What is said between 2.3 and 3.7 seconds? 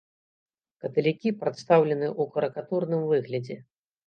карыкатурным выглядзе.